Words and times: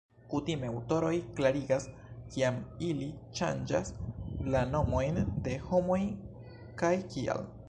Kutime 0.29 0.69
aŭtoroj 0.69 1.11
klarigas 1.39 1.85
kiam 2.35 2.57
ili 2.87 3.11
ŝanĝas 3.41 3.95
la 4.57 4.67
nomojn 4.75 5.25
de 5.49 5.59
homoj 5.71 6.03
kaj 6.83 6.97
kial. 7.15 7.51